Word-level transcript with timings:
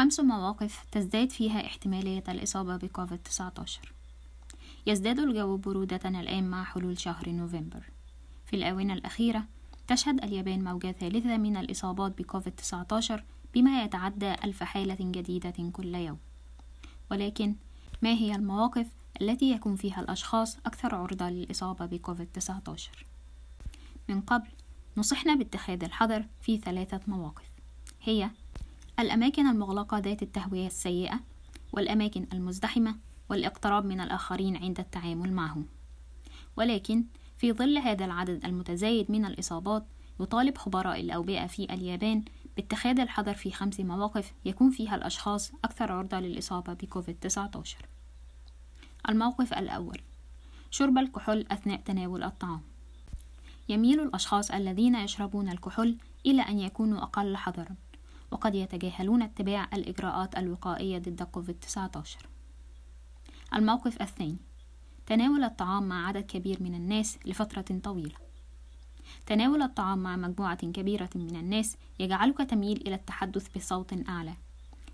خمس 0.00 0.20
مواقف 0.20 0.84
تزداد 0.92 1.30
فيها 1.30 1.66
احتمالية 1.66 2.24
الإصابة 2.28 2.76
بكوفيد-19 2.76 3.88
يزداد 4.86 5.18
الجو 5.18 5.56
برودة 5.56 6.20
الآن 6.20 6.50
مع 6.50 6.64
حلول 6.64 6.98
شهر 6.98 7.28
نوفمبر. 7.28 7.90
في 8.46 8.56
الآونة 8.56 8.94
الأخيرة 8.94 9.44
تشهد 9.88 10.24
اليابان 10.24 10.64
موجة 10.64 10.92
ثالثة 10.92 11.36
من 11.36 11.56
الإصابات 11.56 12.18
بكوفيد-19 12.18 13.12
بما 13.54 13.82
يتعدى 13.82 14.32
ألف 14.32 14.62
حالة 14.62 14.96
جديدة 15.00 15.70
كل 15.72 15.94
يوم. 15.94 16.18
ولكن 17.10 17.54
ما 18.02 18.10
هي 18.10 18.34
المواقف 18.34 18.86
التي 19.20 19.50
يكون 19.50 19.76
فيها 19.76 20.00
الأشخاص 20.00 20.56
أكثر 20.66 20.94
عرضة 20.94 21.30
للإصابة 21.30 21.86
بكوفيد-19 21.86 22.80
من 24.08 24.20
قبل 24.20 24.48
نصحنا 24.96 25.34
باتخاذ 25.34 25.84
الحذر 25.84 26.24
في 26.40 26.58
ثلاثة 26.58 27.00
مواقف. 27.06 27.50
هي 28.02 28.30
الأماكن 29.00 29.46
المغلقة 29.46 29.98
ذات 29.98 30.22
التهوية 30.22 30.66
السيئة 30.66 31.20
والأماكن 31.72 32.26
المزدحمة 32.32 32.96
والاقتراب 33.28 33.84
من 33.84 34.00
الآخرين 34.00 34.56
عند 34.56 34.80
التعامل 34.80 35.32
معهم. 35.32 35.66
ولكن 36.56 37.04
في 37.38 37.52
ظل 37.52 37.78
هذا 37.78 38.04
العدد 38.04 38.44
المتزايد 38.44 39.10
من 39.10 39.24
الإصابات 39.24 39.86
يطالب 40.20 40.58
خبراء 40.58 41.00
الأوبئة 41.00 41.46
في 41.46 41.64
اليابان 41.74 42.24
باتخاذ 42.56 43.00
الحذر 43.00 43.34
في 43.34 43.50
خمس 43.50 43.80
مواقف 43.80 44.32
يكون 44.44 44.70
فيها 44.70 44.94
الأشخاص 44.94 45.52
أكثر 45.64 45.92
عرضة 45.92 46.20
للإصابة 46.20 46.72
بكوفيد-19 46.72 47.58
الموقف 49.08 49.52
الأول 49.52 50.00
شرب 50.70 50.98
الكحول 50.98 51.46
أثناء 51.50 51.80
تناول 51.80 52.22
الطعام. 52.22 52.60
يميل 53.68 54.00
الأشخاص 54.00 54.50
الذين 54.50 54.94
يشربون 54.94 55.48
الكحول 55.48 55.96
إلى 56.26 56.42
أن 56.42 56.58
يكونوا 56.58 57.02
أقل 57.02 57.36
حذرًا. 57.36 57.74
وقد 58.30 58.54
يتجاهلون 58.54 59.22
اتباع 59.22 59.68
الإجراءات 59.72 60.38
الوقائية 60.38 60.98
ضد 60.98 61.22
كوفيد-19 61.22 61.98
الموقف 63.54 64.02
الثاني 64.02 64.36
تناول 65.10 65.44
الطعام 65.44 65.88
مع 65.88 66.06
عدد 66.06 66.26
كبير 66.26 66.62
من 66.62 66.74
الناس 66.74 67.18
لفترة 67.26 67.78
طويلة. 67.82 68.14
تناول 69.26 69.62
الطعام 69.62 69.98
مع 69.98 70.16
مجموعة 70.16 70.56
كبيرة 70.56 71.10
من 71.14 71.36
الناس 71.36 71.76
يجعلك 71.98 72.38
تميل 72.38 72.76
إلى 72.86 72.94
التحدث 72.94 73.56
بصوت 73.56 74.08
أعلى. 74.08 74.34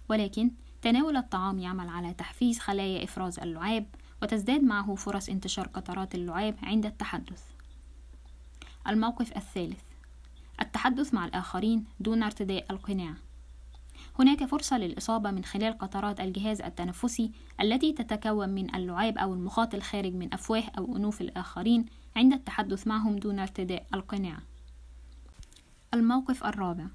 ولكن 0.08 0.50
تناول 0.82 1.16
الطعام 1.16 1.58
يعمل 1.58 1.88
على 1.88 2.14
تحفيز 2.14 2.58
خلايا 2.58 3.04
إفراز 3.04 3.38
اللعاب 3.38 3.86
وتزداد 4.22 4.62
معه 4.62 4.94
فرص 4.94 5.28
انتشار 5.28 5.66
قطرات 5.66 6.14
اللعاب 6.14 6.56
عند 6.62 6.86
التحدث. 6.86 7.42
الموقف 8.88 9.36
الثالث 9.36 9.82
التحدث 10.60 11.14
مع 11.14 11.24
الآخرين 11.24 11.84
دون 12.00 12.22
ارتداء 12.22 12.66
القناع. 12.70 13.14
هناك 14.18 14.44
فرصة 14.44 14.78
للإصابة 14.78 15.30
من 15.30 15.44
خلال 15.44 15.78
قطرات 15.78 16.20
الجهاز 16.20 16.62
التنفسي 16.62 17.30
التي 17.60 17.92
تتكون 17.92 18.48
من 18.48 18.74
اللعاب 18.74 19.18
أو 19.18 19.34
المخاط 19.34 19.74
الخارج 19.74 20.14
من 20.14 20.34
أفواه 20.34 20.64
أو 20.78 20.96
أنوف 20.96 21.20
الآخرين 21.20 21.86
عند 22.16 22.32
التحدث 22.32 22.86
معهم 22.86 23.16
دون 23.18 23.38
ارتداء 23.38 23.86
القناع. 23.94 24.38
الموقف 25.94 26.44
الرابع 26.44 26.86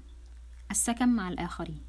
السكن 0.70 1.08
مع 1.08 1.28
الآخرين 1.28 1.80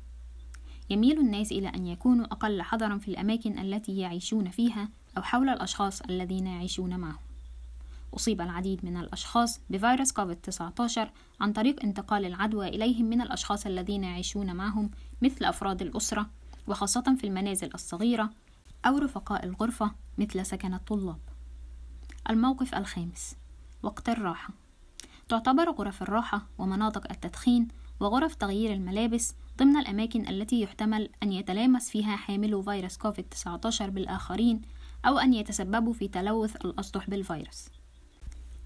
يميل 0.90 1.20
الناس 1.20 1.52
إلى 1.52 1.68
أن 1.68 1.88
يكونوا 1.88 2.26
أقل 2.26 2.62
حذرا 2.62 2.98
في 2.98 3.08
الأماكن 3.08 3.60
التي 3.60 3.98
يعيشون 3.98 4.50
فيها 4.50 4.90
أو 5.18 5.22
حول 5.22 5.50
الأشخاص 5.50 6.02
الذين 6.02 6.48
يعيشون 6.48 7.00
معهم 7.00 7.33
أصيب 8.16 8.42
العديد 8.42 8.86
من 8.86 8.98
الأشخاص 8.98 9.62
بفيروس 9.70 10.12
كوفيد-19 10.12 11.00
عن 11.42 11.54
طريق 11.54 11.84
انتقال 11.84 12.26
العدوى 12.26 12.68
إليهم 12.68 13.06
من 13.06 13.22
الأشخاص 13.22 13.66
الذين 13.66 14.04
يعيشون 14.04 14.56
معهم 14.56 14.92
مثل 15.22 15.46
أفراد 15.46 15.82
الأسرة 15.82 16.30
وخاصة 16.68 17.16
في 17.20 17.28
المنازل 17.28 17.70
الصغيرة 17.74 18.30
أو 18.86 18.98
رفقاء 18.98 19.46
الغرفة 19.46 19.92
مثل 20.18 20.46
سكن 20.46 20.74
الطلاب. 20.74 21.20
الموقف 22.30 22.76
الخامس 22.76 23.36
وقت 23.84 24.10
الراحة 24.10 24.50
تعتبر 25.30 25.72
غرف 25.72 26.02
الراحة 26.02 26.48
ومناطق 26.58 27.12
التدخين 27.12 27.68
وغرف 28.00 28.36
تغيير 28.36 28.74
الملابس 28.74 29.36
ضمن 29.58 29.78
الأماكن 29.78 30.28
التي 30.28 30.62
يحتمل 30.62 31.10
أن 31.24 31.32
يتلامس 31.32 31.90
فيها 31.90 32.16
حاملو 32.16 32.62
فيروس 32.62 32.98
كوفيد-19 32.98 33.84
بالآخرين 33.84 34.62
أو 35.06 35.18
أن 35.18 35.34
يتسببوا 35.34 35.94
في 35.94 36.08
تلوث 36.08 36.56
الأسطح 36.56 37.10
بالفيروس. 37.10 37.70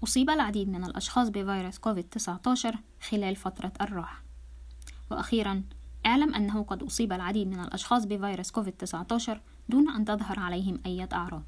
أصيب 0.04 0.30
العديد 0.30 0.68
من 0.68 0.84
الأشخاص 0.84 1.28
بفيروس 1.28 1.78
كوفيد-19 1.78 2.76
خلال 3.10 3.36
فترة 3.36 3.72
الراحة. 3.80 4.22
وأخيرا 5.10 5.62
اعلم 6.06 6.34
أنه 6.34 6.62
قد 6.62 6.82
أصيب 6.82 7.12
العديد 7.12 7.48
من 7.48 7.60
الأشخاص 7.60 8.04
بفيروس 8.04 8.50
كوفيد-19 8.50 9.30
دون 9.68 9.90
أن 9.90 10.04
تظهر 10.04 10.40
عليهم 10.40 10.80
أي 10.86 11.08
أعراض 11.12 11.44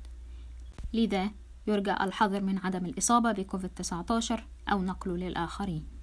لذا 0.92 1.30
يرجى 1.66 1.92
الحذر 1.92 2.40
من 2.42 2.58
عدم 2.58 2.86
الإصابة 2.86 3.32
بكوفيد-19 3.32 4.40
أو 4.72 4.82
نقله 4.82 5.16
للآخرين 5.16 5.99